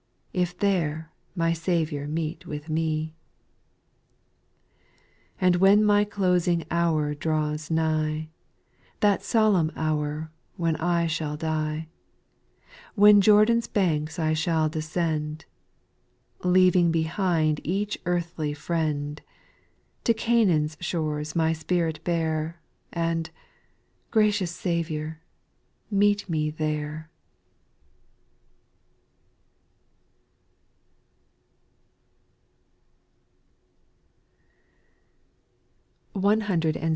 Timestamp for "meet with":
2.07-2.69